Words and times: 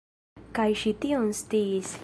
Kaj 0.59 0.65
ŝi 0.83 0.95
tion 1.05 1.31
sciis. 1.43 1.97